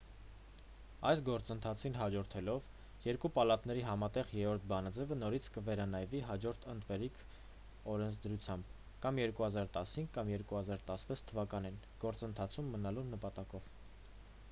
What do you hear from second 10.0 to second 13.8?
կամ 2016 թվականին գործընթացում մնալու նպատակով